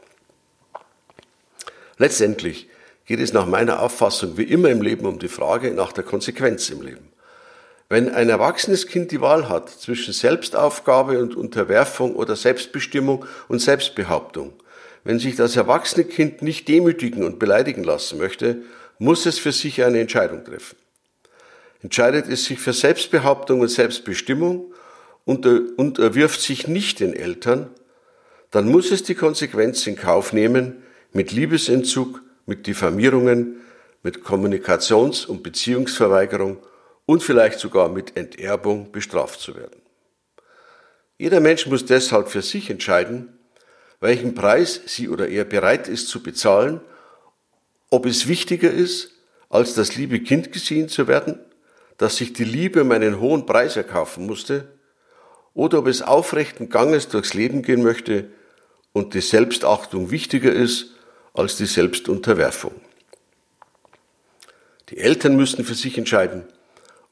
Letztendlich 1.97 2.67
geht 3.05 3.19
es 3.19 3.33
nach 3.33 3.45
meiner 3.45 3.81
Auffassung 3.81 4.37
wie 4.37 4.43
immer 4.43 4.69
im 4.69 4.81
Leben 4.81 5.05
um 5.05 5.19
die 5.19 5.27
Frage 5.27 5.71
nach 5.73 5.93
der 5.93 6.03
Konsequenz 6.03 6.69
im 6.69 6.81
Leben. 6.81 7.14
Wenn 7.87 8.09
ein 8.09 8.29
erwachsenes 8.29 8.87
Kind 8.87 9.11
die 9.11 9.21
Wahl 9.21 9.47
hat 9.47 9.69
zwischen 9.69 10.13
Selbstaufgabe 10.13 11.19
und 11.19 11.35
Unterwerfung 11.35 12.15
oder 12.15 12.35
Selbstbestimmung 12.35 13.25
und 13.47 13.59
Selbstbehauptung, 13.59 14.53
wenn 15.03 15.19
sich 15.19 15.35
das 15.35 15.55
erwachsene 15.55 16.05
Kind 16.05 16.41
nicht 16.41 16.67
demütigen 16.67 17.23
und 17.23 17.37
beleidigen 17.37 17.83
lassen 17.83 18.17
möchte, 18.17 18.63
muss 18.97 19.27
es 19.27 19.37
für 19.37 19.51
sich 19.51 19.83
eine 19.83 19.99
Entscheidung 19.99 20.43
treffen. 20.43 20.77
Entscheidet 21.83 22.27
es 22.27 22.45
sich 22.45 22.59
für 22.59 22.73
Selbstbehauptung 22.73 23.59
und 23.59 23.67
Selbstbestimmung 23.67 24.73
und, 25.25 25.45
unterwirft 25.45 26.41
sich 26.41 26.67
nicht 26.67 26.99
den 26.99 27.13
Eltern, 27.13 27.69
dann 28.49 28.67
muss 28.67 28.91
es 28.91 29.03
die 29.03 29.15
Konsequenz 29.15 29.85
in 29.85 29.95
Kauf 29.95 30.33
nehmen, 30.33 30.81
mit 31.13 31.31
Liebesentzug, 31.31 32.21
mit 32.47 32.65
Diffamierungen, 32.65 33.57
mit 34.01 34.23
Kommunikations- 34.23 35.25
und 35.25 35.43
Beziehungsverweigerung 35.43 36.57
und 37.05 37.23
vielleicht 37.23 37.59
sogar 37.59 37.89
mit 37.89 38.17
Enterbung 38.17 38.91
bestraft 38.91 39.39
zu 39.39 39.55
werden. 39.55 39.81
Jeder 41.17 41.39
Mensch 41.39 41.65
muss 41.67 41.85
deshalb 41.85 42.29
für 42.29 42.41
sich 42.41 42.69
entscheiden, 42.69 43.37
welchen 44.01 44.35
Preis 44.35 44.81
sie 44.85 45.09
oder 45.09 45.29
er 45.29 45.45
bereit 45.45 45.87
ist 45.87 46.09
zu 46.09 46.21
bezahlen, 46.21 46.81
ob 47.89 48.05
es 48.05 48.27
wichtiger 48.27 48.71
ist, 48.71 49.11
als 49.49 49.73
das 49.73 49.95
liebe 49.95 50.19
Kind 50.19 50.51
gesehen 50.51 50.89
zu 50.89 51.07
werden, 51.07 51.39
das 51.97 52.17
sich 52.17 52.33
die 52.33 52.43
Liebe 52.43 52.81
um 52.81 52.91
einen 52.91 53.19
hohen 53.19 53.45
Preis 53.45 53.77
erkaufen 53.77 54.25
musste, 54.25 54.67
oder 55.53 55.79
ob 55.79 55.87
es 55.87 56.01
aufrechten 56.01 56.69
Ganges 56.69 57.07
durchs 57.07 57.33
Leben 57.33 57.61
gehen 57.61 57.81
möchte 57.81 58.29
und 58.91 59.13
die 59.13 59.21
Selbstachtung 59.21 60.11
wichtiger 60.11 60.51
ist 60.51 60.95
als 61.33 61.55
die 61.55 61.65
Selbstunterwerfung. 61.65 62.73
Die 64.89 64.97
Eltern 64.97 65.37
müssen 65.37 65.63
für 65.63 65.73
sich 65.73 65.97
entscheiden, 65.97 66.45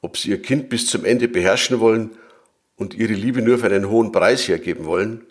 ob 0.03 0.17
sie 0.17 0.31
ihr 0.31 0.41
Kind 0.41 0.69
bis 0.69 0.86
zum 0.86 1.05
Ende 1.05 1.27
beherrschen 1.27 1.79
wollen 1.79 2.12
und 2.75 2.93
ihre 2.93 3.13
Liebe 3.13 3.41
nur 3.41 3.57
für 3.57 3.67
einen 3.67 3.89
hohen 3.89 4.12
Preis 4.12 4.48
hergeben 4.48 4.86
wollen, 4.86 5.25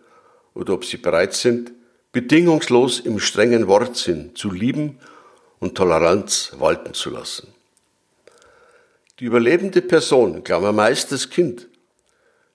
oder 0.54 0.72
ob 0.74 0.84
sie 0.84 0.96
bereit 0.96 1.34
sind, 1.34 1.72
bedingungslos 2.10 3.00
im 3.00 3.18
strengen 3.20 3.68
Wortsinn 3.68 4.34
zu 4.34 4.50
lieben 4.50 4.98
und 5.60 5.76
Toleranz 5.76 6.52
walten 6.58 6.94
zu 6.94 7.10
lassen. 7.10 7.48
Die 9.20 9.24
überlebende 9.24 9.82
Person, 9.82 10.42
Klammer 10.42 10.72
meist 10.72 11.12
das 11.12 11.30
Kind, 11.30 11.68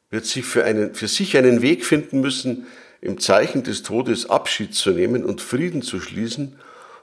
wird 0.10 0.26
sich 0.26 0.46
für, 0.46 0.64
einen, 0.64 0.96
für 0.96 1.08
sich 1.08 1.38
einen 1.38 1.62
Weg 1.62 1.86
finden 1.86 2.20
müssen, 2.20 2.66
im 3.00 3.20
Zeichen 3.20 3.64
des 3.64 3.84
Todes 3.84 4.28
Abschied 4.30 4.74
zu 4.74 4.90
nehmen 4.90 5.24
und 5.24 5.40
Frieden 5.40 5.84
zu 5.84 6.00
schließen 6.00 6.56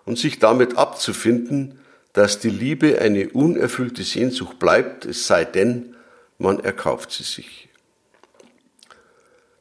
und 0.04 0.18
sich 0.18 0.40
damit 0.40 0.76
abzufinden, 0.76 1.78
dass 2.14 2.38
die 2.38 2.48
Liebe 2.48 3.00
eine 3.00 3.28
unerfüllte 3.28 4.04
Sehnsucht 4.04 4.58
bleibt, 4.58 5.04
es 5.04 5.26
sei 5.26 5.44
denn, 5.44 5.96
man 6.38 6.60
erkauft 6.60 7.12
sie 7.12 7.24
sich. 7.24 7.68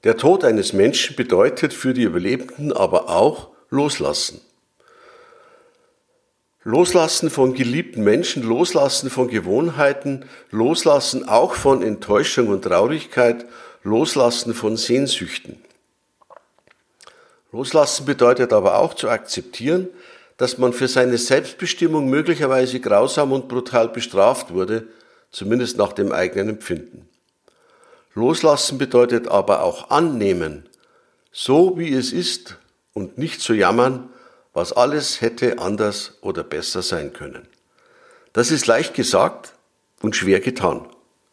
Der 0.03 0.17
Tod 0.17 0.43
eines 0.43 0.71
Menschen 0.71 1.15
bedeutet 1.15 1.73
für 1.73 1.93
die 1.93 2.03
Überlebenden 2.03 2.71
aber 2.71 3.09
auch 3.09 3.49
Loslassen. 3.69 4.39
Loslassen 6.63 7.29
von 7.29 7.55
geliebten 7.55 8.03
Menschen, 8.03 8.43
Loslassen 8.43 9.09
von 9.09 9.27
Gewohnheiten, 9.29 10.25
Loslassen 10.51 11.27
auch 11.27 11.55
von 11.55 11.81
Enttäuschung 11.81 12.49
und 12.49 12.63
Traurigkeit, 12.63 13.45
Loslassen 13.83 14.53
von 14.53 14.77
Sehnsüchten. 14.77 15.57
Loslassen 17.51 18.05
bedeutet 18.05 18.53
aber 18.53 18.77
auch 18.77 18.93
zu 18.93 19.09
akzeptieren, 19.09 19.89
dass 20.43 20.57
man 20.57 20.73
für 20.73 20.89
seine 20.89 21.17
Selbstbestimmung 21.17 22.09
möglicherweise 22.09 22.81
grausam 22.81 23.31
und 23.31 23.47
brutal 23.47 23.87
bestraft 23.87 24.51
wurde, 24.51 24.85
zumindest 25.31 25.77
nach 25.77 25.93
dem 25.93 26.11
eigenen 26.11 26.49
Empfinden. 26.49 27.07
Loslassen 28.13 28.77
bedeutet 28.77 29.29
aber 29.29 29.63
auch 29.63 29.89
annehmen, 29.89 30.67
so 31.31 31.77
wie 31.77 31.93
es 31.93 32.11
ist 32.11 32.57
und 32.91 33.17
nicht 33.17 33.39
zu 33.39 33.53
jammern, 33.53 34.09
was 34.51 34.73
alles 34.73 35.21
hätte 35.21 35.59
anders 35.59 36.17
oder 36.19 36.43
besser 36.43 36.81
sein 36.81 37.13
können. 37.13 37.47
Das 38.33 38.51
ist 38.51 38.67
leicht 38.67 38.95
gesagt 38.95 39.53
und 40.01 40.13
schwer 40.13 40.41
getan 40.41 40.85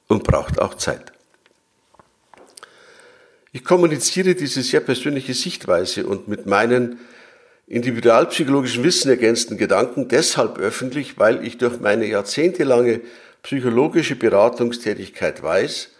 und 0.06 0.22
braucht 0.22 0.60
auch 0.60 0.74
Zeit. 0.74 1.10
Ich 3.50 3.64
kommuniziere 3.64 4.36
diese 4.36 4.62
sehr 4.62 4.78
persönliche 4.78 5.34
Sichtweise 5.34 6.06
und 6.06 6.28
mit 6.28 6.46
meinen 6.46 7.00
individualpsychologischen 7.70 8.82
Wissen 8.82 9.10
ergänzten 9.10 9.56
Gedanken 9.56 10.08
deshalb 10.08 10.58
öffentlich, 10.58 11.18
weil 11.18 11.46
ich 11.46 11.56
durch 11.56 11.78
meine 11.80 12.04
jahrzehntelange 12.04 13.00
psychologische 13.44 14.16
Beratungstätigkeit 14.16 15.40
weiß, 15.40 15.90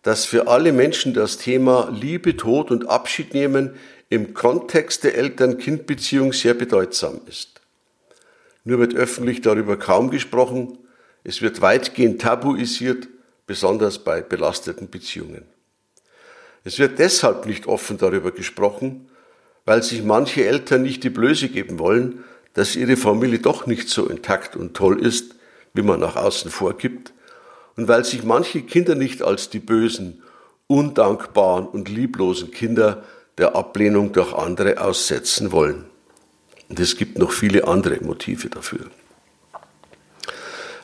dass 0.00 0.24
für 0.24 0.48
alle 0.48 0.72
Menschen 0.72 1.12
das 1.12 1.36
Thema 1.36 1.90
Liebe, 1.92 2.36
Tod 2.36 2.70
und 2.70 2.88
Abschied 2.88 3.34
nehmen 3.34 3.74
im 4.08 4.32
Kontext 4.32 5.04
der 5.04 5.14
Eltern-Kind-Beziehung 5.16 6.32
sehr 6.32 6.54
bedeutsam 6.54 7.20
ist. 7.28 7.60
Nur 8.64 8.78
wird 8.78 8.94
öffentlich 8.94 9.42
darüber 9.42 9.78
kaum 9.78 10.10
gesprochen, 10.10 10.78
es 11.24 11.42
wird 11.42 11.60
weitgehend 11.60 12.22
tabuisiert, 12.22 13.06
besonders 13.46 13.98
bei 13.98 14.22
belasteten 14.22 14.88
Beziehungen. 14.88 15.44
Es 16.64 16.78
wird 16.78 16.98
deshalb 16.98 17.44
nicht 17.44 17.66
offen 17.66 17.98
darüber 17.98 18.32
gesprochen, 18.32 19.10
weil 19.64 19.82
sich 19.82 20.02
manche 20.02 20.44
Eltern 20.46 20.82
nicht 20.82 21.04
die 21.04 21.10
Blöße 21.10 21.48
geben 21.48 21.78
wollen, 21.78 22.24
dass 22.54 22.76
ihre 22.76 22.96
Familie 22.96 23.38
doch 23.38 23.66
nicht 23.66 23.88
so 23.88 24.06
intakt 24.06 24.56
und 24.56 24.74
toll 24.74 25.00
ist, 25.00 25.34
wie 25.74 25.82
man 25.82 26.00
nach 26.00 26.16
außen 26.16 26.50
vorgibt, 26.50 27.12
und 27.76 27.88
weil 27.88 28.04
sich 28.04 28.22
manche 28.22 28.62
Kinder 28.62 28.94
nicht 28.94 29.22
als 29.22 29.48
die 29.48 29.60
bösen, 29.60 30.22
undankbaren 30.66 31.66
und 31.66 31.88
lieblosen 31.88 32.50
Kinder 32.50 33.02
der 33.38 33.56
Ablehnung 33.56 34.12
durch 34.12 34.34
andere 34.34 34.80
aussetzen 34.80 35.52
wollen. 35.52 35.86
Und 36.68 36.80
es 36.80 36.96
gibt 36.96 37.18
noch 37.18 37.32
viele 37.32 37.66
andere 37.66 37.98
Motive 38.02 38.50
dafür. 38.50 38.90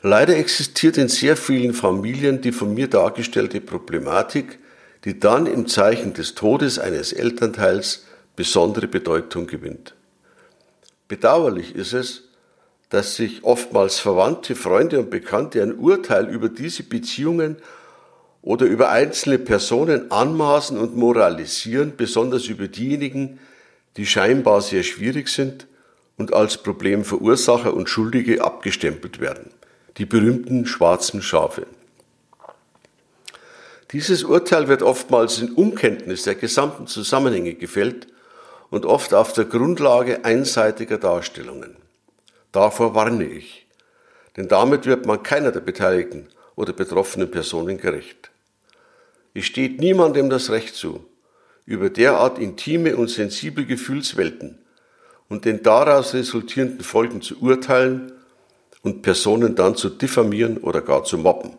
Leider 0.03 0.37
existiert 0.37 0.97
in 0.97 1.09
sehr 1.09 1.37
vielen 1.37 1.75
Familien 1.75 2.41
die 2.41 2.53
von 2.53 2.73
mir 2.73 2.89
dargestellte 2.89 3.61
Problematik, 3.61 4.59
die 5.05 5.19
dann 5.19 5.47
im 5.47 5.67
Zeichen 5.67 6.15
des 6.15 6.35
Todes 6.35 6.79
eines 6.79 7.13
Elternteils 7.13 8.05
besondere 8.39 8.87
Bedeutung 8.87 9.49
gewinnt. 9.49 9.97
Bedauerlich 11.09 11.75
ist 11.75 11.93
es, 11.93 12.29
dass 12.89 13.17
sich 13.17 13.43
oftmals 13.43 13.99
Verwandte, 13.99 14.55
Freunde 14.55 15.01
und 15.01 15.11
Bekannte 15.11 15.61
ein 15.61 15.77
Urteil 15.77 16.29
über 16.29 16.49
diese 16.49 16.85
Beziehungen 16.85 17.57
oder 18.41 18.67
über 18.67 18.91
einzelne 18.91 19.41
Personen 19.41 20.13
anmaßen 20.13 20.79
und 20.79 20.97
moralisieren, 20.97 21.95
besonders 21.97 22.47
über 22.47 22.69
diejenigen, 22.69 23.41
die 23.97 24.07
scheinbar 24.07 24.61
sehr 24.61 24.85
schwierig 24.85 25.31
sind 25.31 25.67
und 26.17 26.33
als 26.33 26.59
Problemverursacher 26.59 27.75
und 27.75 27.89
Schuldige 27.89 28.45
abgestempelt 28.45 29.19
werden, 29.19 29.51
die 29.97 30.07
berühmten 30.07 30.65
schwarzen 30.65 31.23
Schafe. 31.23 31.67
Dieses 33.91 34.23
Urteil 34.23 34.69
wird 34.69 34.85
oftmals 34.85 35.41
in 35.41 35.51
Unkenntnis 35.51 36.23
der 36.23 36.37
gesamten 36.37 36.87
Zusammenhänge 36.87 37.55
gefällt 37.55 38.07
und 38.71 38.87
oft 38.87 39.15
auf 39.15 39.33
der 39.33 39.45
Grundlage 39.45 40.25
einseitiger 40.25 40.99
Darstellungen. 40.99 41.77
Davor 42.53 42.95
warne 42.95 43.25
ich, 43.25 43.67
denn 44.37 44.49
damit 44.49 44.87
wird 44.87 45.07
man 45.07 45.23
keiner 45.23 45.53
der 45.53 45.61
beteiligten 45.61 46.29
oder 46.57 46.73
betroffenen 46.73 47.31
Personen 47.31 47.79
gerecht. 47.79 48.31
Es 49.35 49.45
steht 49.45 49.81
niemandem 49.81 50.31
das 50.31 50.51
Recht 50.51 50.75
zu, 50.75 51.05
über 51.67 51.91
derart 51.91 52.39
intime 52.39 52.97
und 52.97 53.09
sensible 53.11 53.67
Gefühlswelten 53.67 54.59
und 55.29 55.45
den 55.45 55.63
daraus 55.63 56.15
resultierenden 56.15 56.81
Folgen 56.81 57.21
zu 57.21 57.41
urteilen 57.41 58.13
und 58.83 59.03
Personen 59.03 59.55
dann 59.55 59.77
zu 59.77 59.91
diffamieren 59.91 60.59
oder 60.59 60.81
gar 60.81 61.05
zu 61.05 61.19
mobben. 61.19 61.57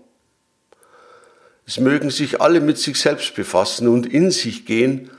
Es 1.65 1.79
mögen 1.79 2.09
sich 2.09 2.41
alle 2.41 2.61
mit 2.61 2.79
sich 2.79 2.99
selbst 2.99 3.35
befassen 3.35 3.87
und 3.87 4.07
in 4.07 4.31
sich 4.31 4.65
gehen 4.65 5.11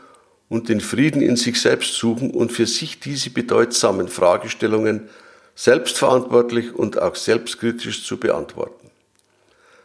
und 0.50 0.68
den 0.68 0.80
Frieden 0.80 1.22
in 1.22 1.36
sich 1.36 1.60
selbst 1.62 1.94
suchen 1.94 2.32
und 2.32 2.52
für 2.52 2.66
sich 2.66 3.00
diese 3.00 3.30
bedeutsamen 3.30 4.08
Fragestellungen 4.08 5.08
selbstverantwortlich 5.54 6.74
und 6.74 7.00
auch 7.00 7.14
selbstkritisch 7.14 8.04
zu 8.04 8.18
beantworten. 8.18 8.90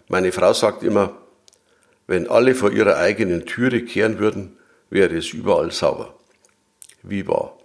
Meine 0.10 0.32
Frau 0.32 0.54
sagt 0.54 0.84
immer, 0.84 1.16
wenn 2.08 2.28
alle 2.28 2.56
vor 2.56 2.72
ihrer 2.72 2.98
eigenen 2.98 3.46
Türe 3.46 3.84
kehren 3.84 4.20
würden, 4.20 4.58
wäre 4.90 5.16
es 5.16 5.34
überall 5.34 5.72
sauber. 5.72 6.16
Wie 7.04 7.28
wahr. 7.28 7.58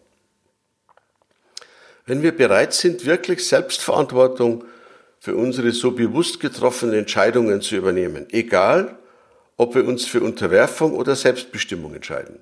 Wenn 2.04 2.22
wir 2.22 2.32
bereit 2.32 2.74
sind, 2.74 3.06
wirklich 3.06 3.46
Selbstverantwortung 3.46 4.64
für 5.20 5.36
unsere 5.36 5.72
so 5.72 5.92
bewusst 5.92 6.40
getroffenen 6.40 6.94
Entscheidungen 7.00 7.62
zu 7.62 7.76
übernehmen, 7.76 8.26
egal 8.30 8.98
ob 9.56 9.74
wir 9.74 9.86
uns 9.86 10.04
für 10.04 10.20
Unterwerfung 10.20 10.94
oder 10.94 11.16
Selbstbestimmung 11.16 11.94
entscheiden, 11.94 12.40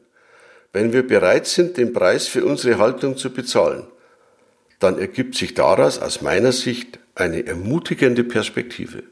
wenn 0.73 0.93
wir 0.93 1.07
bereit 1.07 1.47
sind, 1.47 1.77
den 1.77 1.93
Preis 1.93 2.27
für 2.27 2.45
unsere 2.45 2.79
Haltung 2.79 3.17
zu 3.17 3.33
bezahlen, 3.33 3.87
dann 4.79 4.99
ergibt 4.99 5.35
sich 5.35 5.55
daraus 5.55 5.99
aus 5.99 6.23
meiner 6.23 6.53
Sicht 6.53 6.99
eine 7.15 7.47
ermutigende 7.47 8.25
Perspektive. 8.25 9.03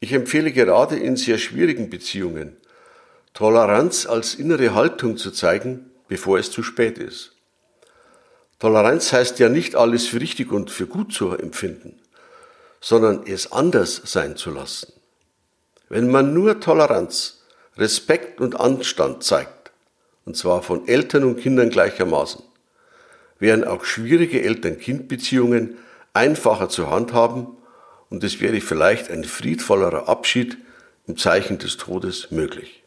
Ich 0.00 0.12
empfehle 0.12 0.52
gerade 0.52 0.96
in 0.96 1.16
sehr 1.16 1.38
schwierigen 1.38 1.90
Beziehungen, 1.90 2.56
Toleranz 3.34 4.06
als 4.06 4.34
innere 4.34 4.74
Haltung 4.74 5.16
zu 5.16 5.30
zeigen, 5.30 5.90
bevor 6.06 6.38
es 6.38 6.50
zu 6.50 6.62
spät 6.62 6.98
ist. 6.98 7.32
Toleranz 8.58 9.12
heißt 9.12 9.38
ja 9.38 9.48
nicht 9.48 9.76
alles 9.76 10.06
für 10.06 10.20
richtig 10.20 10.50
und 10.50 10.70
für 10.70 10.86
gut 10.86 11.12
zu 11.12 11.30
empfinden, 11.30 12.00
sondern 12.80 13.24
es 13.26 13.52
anders 13.52 14.02
sein 14.04 14.36
zu 14.36 14.50
lassen. 14.50 14.92
Wenn 15.88 16.10
man 16.10 16.34
nur 16.34 16.60
Toleranz, 16.60 17.44
Respekt 17.76 18.40
und 18.40 18.58
Anstand 18.58 19.22
zeigt, 19.22 19.57
und 20.28 20.36
zwar 20.36 20.62
von 20.62 20.86
Eltern 20.86 21.24
und 21.24 21.40
Kindern 21.40 21.70
gleichermaßen, 21.70 22.42
wären 23.38 23.64
auch 23.64 23.86
schwierige 23.86 24.42
Eltern-Kind-Beziehungen 24.42 25.78
einfacher 26.12 26.68
zu 26.68 26.90
handhaben 26.90 27.46
und 28.10 28.22
es 28.22 28.38
wäre 28.38 28.60
vielleicht 28.60 29.10
ein 29.10 29.24
friedvollerer 29.24 30.06
Abschied 30.06 30.58
im 31.06 31.16
Zeichen 31.16 31.56
des 31.56 31.78
Todes 31.78 32.30
möglich. 32.30 32.82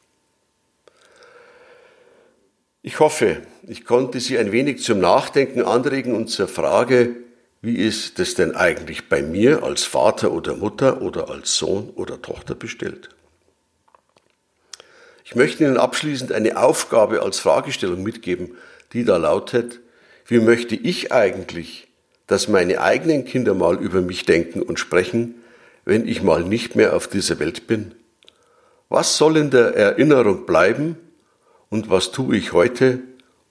Ich 2.83 2.99
hoffe, 2.99 3.41
ich 3.67 3.85
konnte 3.85 4.19
Sie 4.19 4.37
ein 4.37 4.51
wenig 4.51 4.83
zum 4.83 4.99
Nachdenken 4.99 5.63
anregen 5.63 6.13
und 6.13 6.27
zur 6.27 6.47
Frage, 6.47 7.15
wie 7.63 7.77
ist 7.77 8.19
es 8.19 8.35
denn 8.35 8.53
eigentlich 8.53 9.09
bei 9.09 9.23
mir 9.23 9.63
als 9.63 9.83
Vater 9.83 10.31
oder 10.31 10.55
Mutter 10.55 11.01
oder 11.01 11.31
als 11.31 11.57
Sohn 11.57 11.89
oder 11.95 12.21
Tochter 12.21 12.53
bestellt? 12.53 13.09
Ich 15.31 15.37
möchte 15.37 15.63
Ihnen 15.63 15.77
abschließend 15.77 16.33
eine 16.33 16.57
Aufgabe 16.57 17.21
als 17.21 17.39
Fragestellung 17.39 18.03
mitgeben, 18.03 18.57
die 18.91 19.05
da 19.05 19.15
lautet, 19.15 19.79
wie 20.25 20.39
möchte 20.39 20.75
ich 20.75 21.13
eigentlich, 21.13 21.87
dass 22.27 22.49
meine 22.49 22.81
eigenen 22.81 23.23
Kinder 23.23 23.53
mal 23.53 23.81
über 23.81 24.01
mich 24.01 24.25
denken 24.25 24.61
und 24.61 24.77
sprechen, 24.77 25.35
wenn 25.85 26.05
ich 26.05 26.21
mal 26.21 26.43
nicht 26.43 26.75
mehr 26.75 26.93
auf 26.93 27.07
dieser 27.07 27.39
Welt 27.39 27.65
bin? 27.65 27.95
Was 28.89 29.17
soll 29.17 29.37
in 29.37 29.51
der 29.51 29.73
Erinnerung 29.73 30.45
bleiben 30.45 30.97
und 31.69 31.89
was 31.89 32.11
tue 32.11 32.35
ich 32.35 32.51
heute 32.51 32.99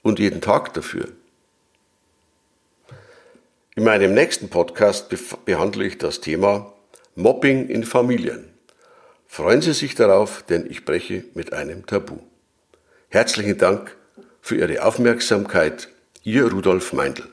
und 0.03 0.19
jeden 0.19 0.43
Tag 0.43 0.75
dafür? 0.75 1.09
In 3.75 3.85
meinem 3.85 4.13
nächsten 4.13 4.51
Podcast 4.51 5.09
behandle 5.47 5.87
ich 5.87 5.97
das 5.97 6.21
Thema 6.21 6.75
Mobbing 7.15 7.71
in 7.71 7.85
Familien. 7.85 8.50
Freuen 9.33 9.63
Sie 9.63 9.75
sich 9.75 9.95
darauf, 9.95 10.43
denn 10.43 10.67
ich 10.69 10.85
breche 10.85 11.23
mit 11.35 11.53
einem 11.53 11.87
Tabu. 11.87 12.19
Herzlichen 13.11 13.57
Dank 13.59 13.97
für 14.41 14.57
Ihre 14.57 14.83
Aufmerksamkeit. 14.85 15.89
Ihr 16.25 16.51
Rudolf 16.51 16.93
Meindl. 16.93 17.29